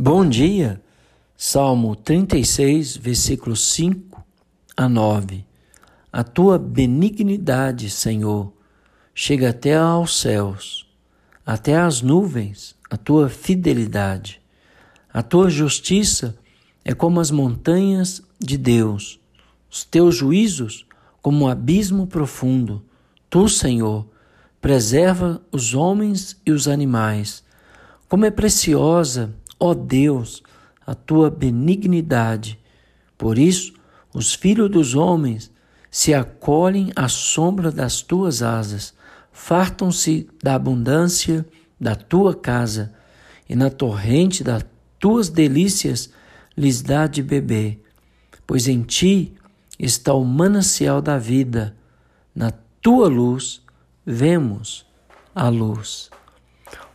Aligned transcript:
Bom 0.00 0.28
dia, 0.28 0.80
Salmo 1.36 1.96
36, 1.96 2.96
versículos 2.96 3.72
5 3.72 4.24
a 4.76 4.88
9. 4.88 5.44
A 6.12 6.22
tua 6.22 6.56
benignidade, 6.56 7.90
Senhor, 7.90 8.52
chega 9.12 9.50
até 9.50 9.76
aos 9.76 10.20
céus, 10.20 10.88
até 11.44 11.76
às 11.76 12.00
nuvens, 12.00 12.76
a 12.88 12.96
tua 12.96 13.28
fidelidade. 13.28 14.40
A 15.12 15.20
tua 15.20 15.50
justiça 15.50 16.38
é 16.84 16.94
como 16.94 17.18
as 17.18 17.32
montanhas 17.32 18.22
de 18.38 18.56
Deus, 18.56 19.18
os 19.68 19.82
teus 19.82 20.14
juízos 20.14 20.86
como 21.20 21.46
um 21.46 21.48
abismo 21.48 22.06
profundo. 22.06 22.84
Tu, 23.28 23.48
Senhor, 23.48 24.06
preserva 24.60 25.42
os 25.50 25.74
homens 25.74 26.40
e 26.46 26.52
os 26.52 26.68
animais. 26.68 27.42
Como 28.08 28.24
é 28.24 28.30
preciosa 28.30 29.34
Ó 29.58 29.74
Deus, 29.74 30.42
a 30.86 30.94
tua 30.94 31.30
benignidade. 31.30 32.58
Por 33.16 33.38
isso, 33.38 33.74
os 34.14 34.34
filhos 34.34 34.70
dos 34.70 34.94
homens 34.94 35.50
se 35.90 36.14
acolhem 36.14 36.92
à 36.94 37.08
sombra 37.08 37.70
das 37.70 38.02
tuas 38.02 38.42
asas, 38.42 38.94
fartam-se 39.32 40.28
da 40.42 40.54
abundância 40.54 41.46
da 41.80 41.94
tua 41.94 42.34
casa, 42.34 42.94
e 43.48 43.56
na 43.56 43.70
torrente 43.70 44.44
das 44.44 44.64
tuas 44.98 45.28
delícias 45.28 46.10
lhes 46.56 46.82
dá 46.82 47.06
de 47.06 47.22
beber. 47.22 47.82
Pois 48.46 48.68
em 48.68 48.82
ti 48.82 49.34
está 49.78 50.12
o 50.12 50.24
manancial 50.24 51.00
da 51.00 51.18
vida, 51.18 51.76
na 52.34 52.50
tua 52.80 53.08
luz 53.08 53.62
vemos 54.04 54.86
a 55.34 55.48
luz. 55.48 56.10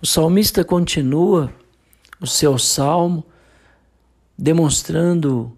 O 0.00 0.06
salmista 0.06 0.64
continua 0.64 1.52
o 2.22 2.26
seu 2.26 2.56
salmo, 2.56 3.24
demonstrando 4.38 5.56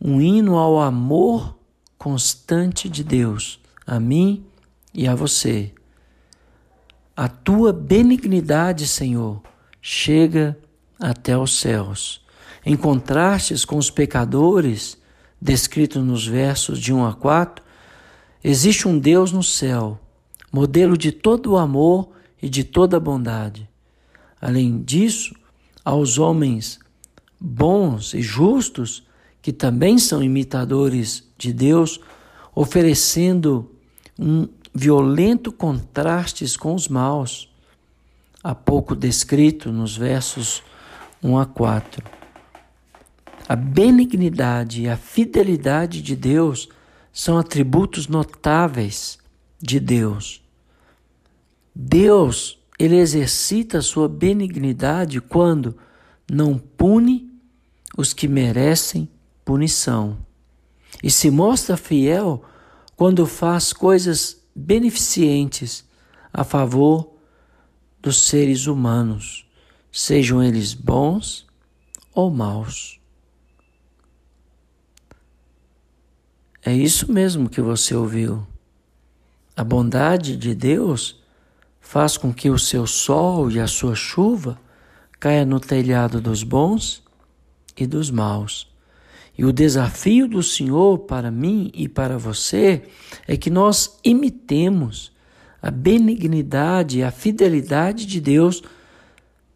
um 0.00 0.20
hino 0.20 0.56
ao 0.56 0.80
amor 0.80 1.56
constante 1.98 2.88
de 2.88 3.04
Deus, 3.04 3.60
a 3.86 4.00
mim 4.00 4.44
e 4.94 5.06
a 5.06 5.14
você. 5.14 5.70
A 7.14 7.28
tua 7.28 7.72
benignidade, 7.74 8.88
Senhor, 8.88 9.42
chega 9.82 10.58
até 10.98 11.36
os 11.36 11.58
céus. 11.58 12.24
Em 12.64 12.74
contrastes 12.74 13.64
com 13.64 13.76
os 13.76 13.90
pecadores, 13.90 14.96
descritos 15.40 16.02
nos 16.02 16.26
versos 16.26 16.80
de 16.80 16.92
1 16.92 17.04
a 17.04 17.14
4, 17.14 17.62
existe 18.42 18.88
um 18.88 18.98
Deus 18.98 19.30
no 19.30 19.42
céu, 19.42 20.00
modelo 20.50 20.96
de 20.96 21.12
todo 21.12 21.52
o 21.52 21.58
amor 21.58 22.08
e 22.40 22.48
de 22.48 22.64
toda 22.64 22.96
a 22.96 23.00
bondade. 23.00 23.68
Além 24.40 24.82
disso, 24.82 25.34
aos 25.84 26.18
homens 26.18 26.78
bons 27.40 28.14
e 28.14 28.22
justos, 28.22 29.02
que 29.40 29.52
também 29.52 29.98
são 29.98 30.22
imitadores 30.22 31.28
de 31.36 31.52
Deus, 31.52 32.00
oferecendo 32.54 33.70
um 34.18 34.48
violento 34.72 35.50
contraste 35.50 36.46
com 36.56 36.74
os 36.74 36.86
maus, 36.88 37.52
há 38.42 38.54
pouco 38.54 38.94
descrito 38.94 39.72
nos 39.72 39.96
versos 39.96 40.62
1 41.22 41.38
a 41.38 41.46
4. 41.46 42.04
A 43.48 43.56
benignidade 43.56 44.82
e 44.82 44.88
a 44.88 44.96
fidelidade 44.96 46.00
de 46.00 46.14
Deus 46.14 46.68
são 47.12 47.36
atributos 47.36 48.06
notáveis 48.06 49.18
de 49.60 49.80
Deus. 49.80 50.40
Deus 51.74 52.61
ele 52.84 52.96
exercita 52.96 53.80
sua 53.80 54.08
benignidade 54.08 55.20
quando 55.20 55.78
não 56.28 56.58
pune 56.58 57.30
os 57.96 58.12
que 58.12 58.26
merecem 58.26 59.08
punição 59.44 60.18
e 61.00 61.08
se 61.08 61.30
mostra 61.30 61.76
fiel 61.76 62.44
quando 62.96 63.24
faz 63.24 63.72
coisas 63.72 64.42
beneficentes 64.52 65.84
a 66.32 66.42
favor 66.42 67.12
dos 68.00 68.26
seres 68.26 68.66
humanos, 68.66 69.46
sejam 69.92 70.42
eles 70.42 70.74
bons 70.74 71.46
ou 72.12 72.32
maus. 72.32 72.98
É 76.64 76.72
isso 76.74 77.12
mesmo 77.12 77.48
que 77.48 77.60
você 77.60 77.94
ouviu. 77.94 78.44
A 79.56 79.62
bondade 79.62 80.36
de 80.36 80.52
Deus 80.52 81.21
faz 81.82 82.16
com 82.16 82.32
que 82.32 82.48
o 82.48 82.58
seu 82.58 82.86
sol 82.86 83.50
e 83.50 83.60
a 83.60 83.66
sua 83.66 83.94
chuva 83.94 84.58
caia 85.20 85.44
no 85.44 85.60
telhado 85.60 86.20
dos 86.20 86.42
bons 86.42 87.02
e 87.76 87.86
dos 87.86 88.10
maus. 88.10 88.72
E 89.36 89.44
o 89.44 89.52
desafio 89.52 90.26
do 90.28 90.42
Senhor 90.42 91.00
para 91.00 91.30
mim 91.30 91.70
e 91.74 91.88
para 91.88 92.16
você 92.16 92.82
é 93.26 93.36
que 93.36 93.50
nós 93.50 93.98
imitemos 94.04 95.12
a 95.60 95.70
benignidade 95.70 96.98
e 96.98 97.02
a 97.02 97.10
fidelidade 97.10 98.06
de 98.06 98.20
Deus, 98.20 98.62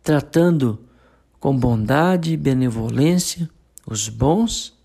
tratando 0.03 0.79
com 1.41 1.57
bondade 1.57 2.33
e 2.33 2.37
benevolência 2.37 3.49
os 3.87 4.09
bons 4.09 4.77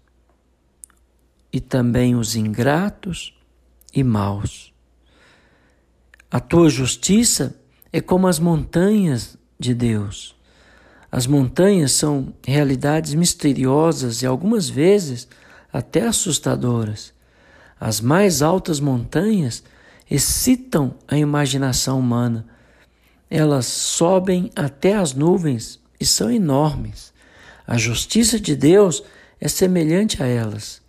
e 1.52 1.59
também 1.59 2.16
os 2.16 2.35
ingratos 2.35 3.34
e 3.94 4.03
maus. 4.03 4.71
A 6.34 6.40
tua 6.40 6.69
justiça 6.69 7.53
é 7.92 8.00
como 8.00 8.25
as 8.25 8.40
montanhas 8.40 9.36
de 9.59 9.74
Deus. 9.74 10.34
As 11.12 11.28
montanhas 11.28 11.92
são 11.92 12.34
realidades 12.47 13.14
misteriosas 13.14 14.22
e 14.22 14.25
algumas 14.25 14.70
vezes 14.70 15.28
até 15.74 16.08
assustadoras. 16.08 17.14
As 17.78 18.00
mais 18.00 18.41
altas 18.41 18.80
montanhas 18.80 19.62
excitam 20.09 20.96
a 21.06 21.18
imaginação 21.18 22.00
humana. 22.00 22.46
Elas 23.30 23.66
sobem 23.66 24.50
até 24.56 24.96
as 24.96 25.14
nuvens 25.14 25.81
e 26.00 26.06
são 26.06 26.31
enormes. 26.31 27.12
A 27.68 27.78
justiça 27.78 28.40
de 28.40 28.56
Deus 28.56 29.03
é 29.38 29.50
semelhante 29.50 30.24
a 30.24 30.28
elas. 30.28 30.81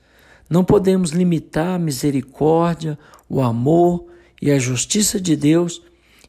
Não 0.48 0.62
podemos 0.62 1.10
limitar 1.10 1.74
a 1.74 1.78
misericórdia, 1.80 2.96
o 3.28 3.42
amor 3.42 4.11
e 4.42 4.50
a 4.50 4.58
justiça 4.58 5.20
de 5.20 5.36
Deus 5.36 5.80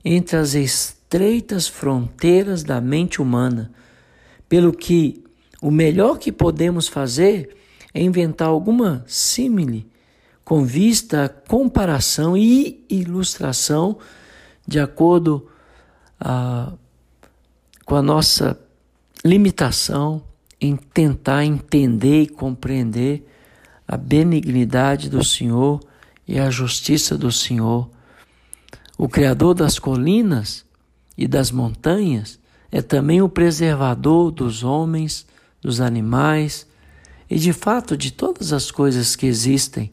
entre 0.06 0.38
as 0.38 0.54
estreitas 0.54 1.68
fronteiras 1.68 2.64
da 2.64 2.80
mente 2.80 3.20
humana, 3.20 3.72
pelo 4.48 4.72
que 4.72 5.24
o 5.60 5.72
melhor 5.72 6.20
que 6.20 6.32
podemos 6.32 6.88
fazer 6.88 7.58
é 7.92 8.04
inventar 8.04 8.50
alguma 8.50 9.04
símile 9.08 9.88
com 10.46 10.64
vista 10.64 11.26
à 11.26 11.30
comparação 11.30 12.38
e 12.38 12.86
ilustração 12.88 13.98
de 14.68 14.80
acordo 14.80 15.50
a, 16.20 16.70
ah, 16.70 16.74
com 17.84 17.96
a 17.96 18.02
nossa 18.02 18.60
limitação 19.26 20.22
em 20.62 20.76
tentar 20.76 21.46
entender 21.46 22.22
e 22.22 22.28
compreender 22.28 23.28
a 23.88 23.98
benignidade 23.98 25.10
do 25.10 25.24
Senhor 25.24 25.80
e 26.28 26.40
a 26.40 26.50
justiça 26.50 27.18
do 27.18 27.32
Senhor 27.32 27.90
o 29.04 29.10
Criador 29.10 29.54
das 29.54 29.78
colinas 29.78 30.64
e 31.18 31.28
das 31.28 31.52
montanhas 31.52 32.40
é 32.72 32.82
também 32.82 33.22
o 33.22 33.28
preservador 33.28 34.32
dos 34.32 34.64
homens, 34.64 35.28
dos 35.62 35.82
animais 35.82 36.66
e 37.30 37.38
de 37.38 37.52
fato 37.52 37.98
de 37.98 38.14
todas 38.14 38.54
as 38.54 38.72
coisas 38.72 39.14
que 39.18 39.26
existem, 39.26 39.92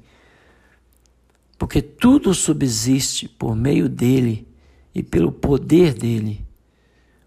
porque 1.58 1.82
tudo 1.82 2.32
subsiste 2.32 3.28
por 3.28 3.56
meio 3.56 3.88
dele 3.88 4.46
e 4.94 5.02
pelo 5.02 5.32
poder 5.32 5.92
dele. 5.92 6.46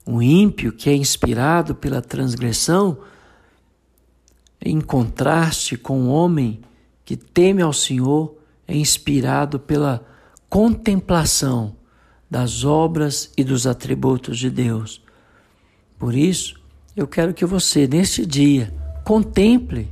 O 0.06 0.22
ímpio 0.22 0.72
que 0.72 0.90
é 0.90 0.96
inspirado 0.96 1.76
pela 1.76 2.02
transgressão, 2.02 2.98
em 4.62 4.80
contraste 4.80 5.76
com 5.76 6.04
o 6.04 6.08
homem 6.08 6.62
que 7.04 7.18
teme 7.18 7.62
ao 7.62 7.74
Senhor, 7.74 8.38
é 8.66 8.74
inspirado 8.74 9.60
pela 9.60 10.13
contemplação 10.54 11.76
das 12.30 12.64
obras 12.64 13.32
e 13.36 13.44
dos 13.44 13.66
atributos 13.66 14.38
de 14.38 14.52
Deus. 14.52 15.02
Por 15.98 16.14
isso, 16.14 16.62
eu 16.96 17.08
quero 17.08 17.34
que 17.34 17.44
você, 17.44 17.88
neste 17.88 18.24
dia, 18.24 18.72
contemple 19.04 19.92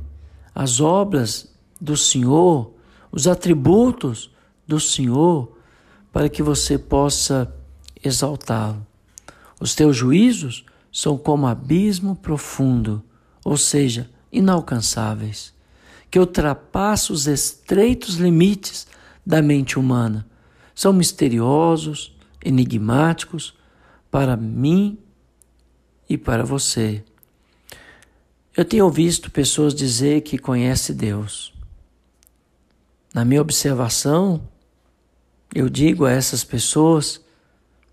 as 0.54 0.78
obras 0.78 1.52
do 1.80 1.96
Senhor, 1.96 2.72
os 3.10 3.26
atributos 3.26 4.30
do 4.64 4.78
Senhor, 4.78 5.58
para 6.12 6.28
que 6.28 6.44
você 6.44 6.78
possa 6.78 7.52
exaltá-lo. 8.00 8.86
Os 9.60 9.74
teus 9.74 9.96
juízos 9.96 10.64
são 10.92 11.18
como 11.18 11.48
abismo 11.48 12.14
profundo, 12.14 13.02
ou 13.44 13.56
seja, 13.56 14.08
inalcançáveis, 14.30 15.52
que 16.08 16.20
ultrapassa 16.20 17.12
os 17.12 17.26
estreitos 17.26 18.14
limites 18.14 18.86
da 19.26 19.42
mente 19.42 19.76
humana 19.76 20.30
são 20.74 20.92
misteriosos, 20.92 22.16
enigmáticos 22.44 23.54
para 24.10 24.36
mim 24.36 24.98
e 26.08 26.18
para 26.18 26.44
você. 26.44 27.04
Eu 28.54 28.64
tenho 28.64 28.90
visto 28.90 29.30
pessoas 29.30 29.74
dizer 29.74 30.20
que 30.22 30.36
conhece 30.36 30.92
Deus. 30.92 31.54
Na 33.14 33.24
minha 33.24 33.40
observação, 33.40 34.46
eu 35.54 35.68
digo 35.68 36.04
a 36.04 36.10
essas 36.10 36.44
pessoas: 36.44 37.20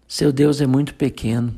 seu 0.07 0.31
Deus 0.31 0.59
é 0.59 0.67
muito 0.67 0.95
pequeno. 0.95 1.55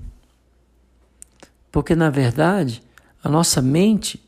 Porque, 1.72 1.96
na 1.96 2.10
verdade, 2.10 2.84
a 3.24 3.30
nossa 3.30 3.62
mente 3.62 4.24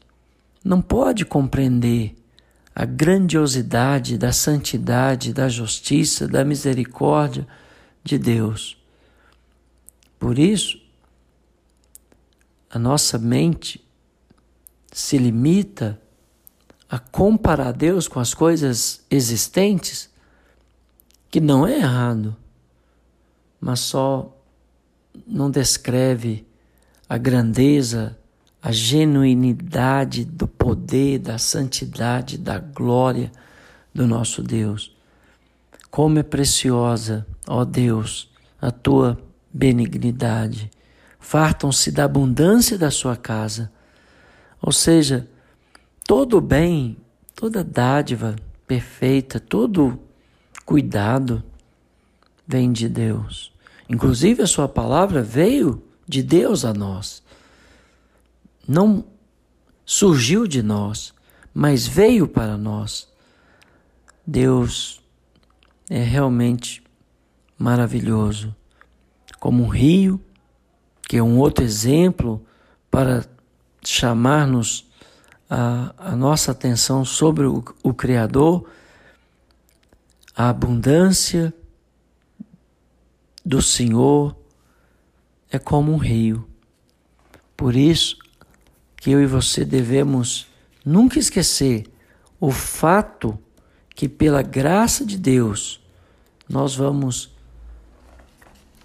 não 0.64 0.82
pode 0.82 1.26
compreender 1.26 2.16
a 2.76 2.86
grandiosidade 2.86 4.18
da 4.18 4.32
santidade, 4.32 5.34
da 5.34 5.48
justiça, 5.48 6.28
da 6.28 6.44
misericórdia 6.44 7.48
de 8.04 8.18
Deus. 8.18 8.78
Por 10.18 10.40
isso, 10.40 10.82
a 12.70 12.80
nossa 12.80 13.20
mente 13.20 13.86
se 14.92 15.18
limita 15.18 16.00
a 16.90 16.98
comparar 16.98 17.72
Deus 17.72 18.08
com 18.08 18.20
as 18.20 18.34
coisas 18.34 19.04
existentes, 19.10 20.10
que 21.30 21.40
não 21.42 21.66
é 21.68 21.78
errado, 21.78 22.36
mas 23.60 23.80
só 23.80 24.36
não 25.26 25.50
descreve 25.50 26.46
a 27.08 27.18
grandeza, 27.18 28.18
a 28.64 28.72
genuinidade 28.72 30.24
do 30.24 30.48
poder, 30.48 31.20
da 31.20 31.38
santidade, 31.38 32.38
da 32.38 32.60
glória 32.60 33.30
do 33.94 34.08
nosso 34.08 34.42
Deus. 34.42 34.96
Como 35.92 36.18
é 36.18 36.24
preciosa, 36.24 37.28
ó 37.46 37.66
Deus, 37.66 38.32
a 38.62 38.72
tua 38.72 39.20
benignidade. 39.54 40.72
Fartam-se 41.20 41.92
da 41.92 42.06
abundância 42.06 42.78
da 42.78 42.90
sua 42.90 43.18
casa. 43.18 43.70
Ou 44.62 44.72
seja, 44.72 45.28
todo 46.08 46.40
bem, 46.40 46.96
toda 47.36 47.66
dádiva 47.66 48.38
perfeita, 48.66 49.42
todo 49.42 50.00
cuidado 50.66 51.44
vem 52.48 52.72
de 52.72 52.88
Deus. 52.88 53.52
Inclusive 53.90 54.42
a 54.42 54.48
sua 54.48 54.70
palavra 54.70 55.22
veio 55.22 55.84
de 56.08 56.24
Deus 56.24 56.64
a 56.64 56.74
nós. 56.74 57.23
Não 58.68 59.06
surgiu 59.86 60.48
de 60.48 60.64
nós, 60.64 61.14
mas 61.54 61.86
veio 61.86 62.28
para 62.28 62.58
nós. 62.58 63.08
Deus 64.26 65.02
é 65.90 66.02
realmente 66.02 66.82
maravilhoso. 67.58 68.56
Como 69.40 69.64
um 69.64 69.68
rio, 69.68 70.20
que 71.08 71.18
é 71.18 71.24
um 71.24 71.38
outro 71.38 71.64
exemplo 71.64 72.44
para 72.90 73.26
chamar-nos 73.84 74.90
a, 75.50 75.94
a, 75.98 76.16
nossa 76.16 76.52
atenção 76.52 77.04
sobre 77.04 77.46
o, 77.46 77.64
o 77.84 77.94
Criador, 77.94 78.68
a 80.36 80.50
abundância 80.50 81.54
do 83.46 83.62
Senhor 83.62 84.36
é 85.52 85.60
como 85.60 85.92
um 85.92 85.98
rio. 85.98 86.48
Por 87.58 87.76
isso 87.76 88.23
que 89.04 89.12
eu 89.12 89.22
e 89.22 89.26
você 89.26 89.66
devemos 89.66 90.48
nunca 90.86 91.20
esquecer 91.20 91.92
o 92.40 92.52
fato 92.52 93.38
que 93.94 94.08
pela 94.08 94.42
graça 94.42 95.06
de 95.06 95.18
Deus 95.18 95.82
nós 96.48 96.74
vamos 96.74 97.30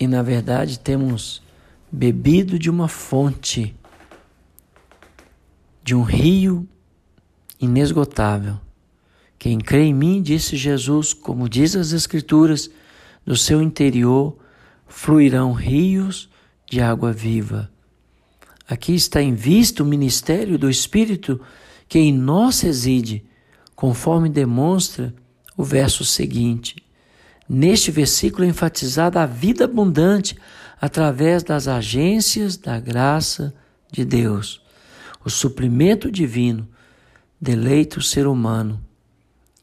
e 0.01 0.09
na 0.09 0.21
verdade 0.21 0.81
temos 0.81 1.41
bebido 1.89 2.59
de 2.59 2.69
uma 2.69 2.89
fonte, 2.89 3.77
de 5.85 5.95
um 5.95 6.03
rio 6.03 6.69
inesgotável. 7.61 8.59
Quem 9.39 9.57
crê 9.61 9.85
em 9.85 9.95
mim, 9.95 10.21
disse 10.21 10.57
Jesus, 10.57 11.15
como 11.15 11.49
diz 11.49 11.77
as 11.77 11.93
Escrituras, 11.93 12.69
do 13.25 13.37
seu 13.37 13.63
interior 13.63 14.37
fluirão 14.85 15.53
rios 15.53 16.29
de 16.69 16.81
água 16.81 17.13
viva. 17.13 17.71
Aqui 18.69 18.95
está 18.95 19.23
em 19.23 19.35
vista 19.35 19.83
o 19.83 19.87
ministério 19.87 20.59
do 20.59 20.69
Espírito 20.69 21.41
que 21.89 21.99
em 21.99 22.13
nós 22.13 22.61
reside, 22.61 23.25
conforme 23.75 24.29
demonstra 24.29 25.15
o 25.57 25.65
verso 25.65 26.05
seguinte. 26.05 26.77
Neste 27.49 27.91
versículo 27.91 28.45
é 28.45 28.49
enfatizada 28.49 29.23
a 29.23 29.27
vida 29.27 29.65
abundante 29.65 30.37
através 30.79 31.43
das 31.43 31.67
agências 31.67 32.59
da 32.59 32.79
graça 32.79 33.55
de 33.91 34.05
Deus. 34.05 34.61
O 35.25 35.31
suprimento 35.31 36.11
divino 36.11 36.69
deleita 37.41 37.99
o 37.99 38.03
ser 38.03 38.27
humano, 38.27 38.81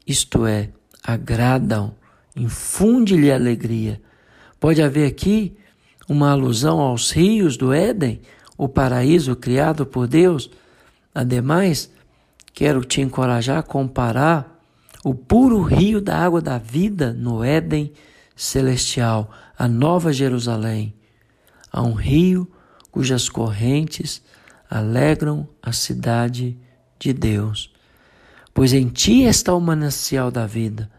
isto 0.04 0.46
é, 0.46 0.70
agrada-o, 1.02 1.94
infunde-lhe 2.34 3.30
alegria. 3.30 4.00
Pode 4.58 4.82
haver 4.82 5.06
aqui 5.06 5.56
uma 6.08 6.30
alusão 6.32 6.80
aos 6.80 7.10
rios 7.10 7.56
do 7.56 7.72
Éden, 7.72 8.20
o 8.56 8.68
paraíso 8.68 9.36
criado 9.36 9.84
por 9.84 10.06
Deus. 10.06 10.50
Ademais, 11.14 11.90
quero 12.52 12.84
te 12.84 13.00
encorajar 13.00 13.58
a 13.58 13.62
comparar 13.62 14.60
o 15.04 15.14
puro 15.14 15.62
rio 15.62 16.00
da 16.00 16.18
água 16.18 16.40
da 16.40 16.58
vida 16.58 17.12
no 17.12 17.44
Éden 17.44 17.92
celestial, 18.34 19.30
a 19.58 19.68
Nova 19.68 20.12
Jerusalém, 20.12 20.94
a 21.72 21.82
um 21.82 21.92
rio 21.92 22.50
cujas 22.90 23.28
correntes 23.28 24.22
alegram 24.68 25.48
a 25.62 25.72
cidade 25.72 26.58
de 26.98 27.12
Deus. 27.12 27.72
Pois 28.52 28.72
em 28.72 28.88
ti 28.88 29.22
está 29.22 29.54
o 29.54 29.60
manancial 29.60 30.30
da 30.30 30.46
vida, 30.46 30.90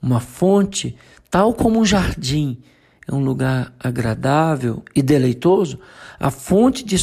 uma 0.00 0.20
fonte 0.20 0.96
tal 1.30 1.52
como 1.54 1.80
um 1.80 1.84
jardim 1.84 2.62
é 3.06 3.14
um 3.14 3.22
lugar 3.22 3.72
agradável 3.80 4.82
e 4.94 5.02
deleitoso, 5.02 5.78
a 6.22 6.30
fonte 6.30 6.84
de, 6.84 6.96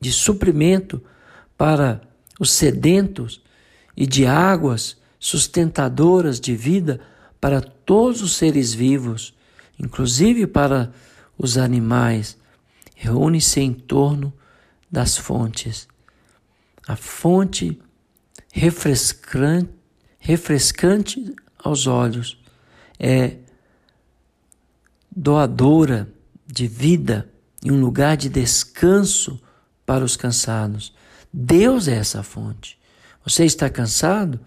de 0.00 0.12
suprimento 0.12 1.02
para 1.58 2.00
os 2.38 2.52
sedentos 2.52 3.42
e 3.96 4.06
de 4.06 4.24
águas 4.24 4.96
sustentadoras 5.18 6.38
de 6.38 6.54
vida 6.54 7.00
para 7.40 7.60
todos 7.60 8.22
os 8.22 8.36
seres 8.36 8.72
vivos, 8.72 9.34
inclusive 9.76 10.46
para 10.46 10.92
os 11.36 11.58
animais, 11.58 12.38
reúne-se 12.94 13.58
em 13.60 13.72
torno 13.72 14.32
das 14.88 15.16
fontes. 15.16 15.88
A 16.86 16.94
fonte 16.94 17.76
refrescante, 18.52 19.70
refrescante 20.20 21.34
aos 21.58 21.88
olhos 21.88 22.40
é 22.96 23.38
doadora 25.10 26.08
de 26.46 26.68
vida 26.68 27.28
e 27.64 27.70
um 27.70 27.80
lugar 27.80 28.16
de 28.16 28.28
descanso 28.28 29.40
para 29.84 30.04
os 30.04 30.16
cansados. 30.16 30.92
Deus 31.32 31.88
é 31.88 31.94
essa 31.96 32.22
fonte. 32.22 32.78
Você 33.24 33.44
está 33.44 33.68
cansado? 33.68 34.40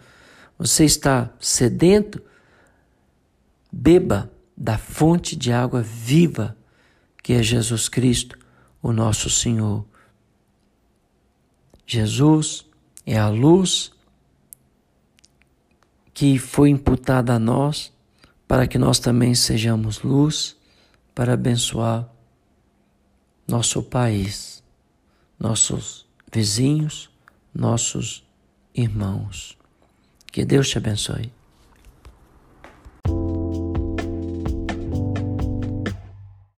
Você 0.58 0.86
está 0.86 1.30
sedento? 1.40 2.22
Beba 3.72 4.32
da 4.56 4.78
fonte 4.78 5.36
de 5.36 5.52
água 5.52 5.82
viva 5.82 6.58
que 7.24 7.34
é 7.34 7.44
Jesus 7.44 7.88
Cristo, 7.88 8.38
o 8.82 8.92
nosso 8.92 9.30
Senhor. 9.30 9.86
Jesus 11.86 12.66
é 13.06 13.18
a 13.18 13.30
luz 13.30 13.92
que 16.14 16.38
foi 16.38 16.70
imputada 16.70 17.34
a 17.34 17.40
nós 17.40 17.94
para 18.48 18.68
que 18.68 18.78
nós 18.78 19.00
também 19.00 19.36
sejamos 19.36 20.02
luz 20.02 20.58
para 21.14 21.34
abençoar 21.34 22.10
nosso 23.50 23.82
país, 23.82 24.64
nossos 25.40 26.06
vizinhos, 26.32 27.10
nossos 27.54 28.24
irmãos. 28.74 29.58
Que 30.32 30.46
Deus 30.46 30.70
te 30.70 30.78
abençoe. 30.78 31.32